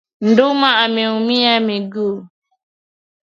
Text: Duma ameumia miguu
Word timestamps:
Duma 0.35 0.69
ameumia 0.77 1.59
miguu 1.59 2.25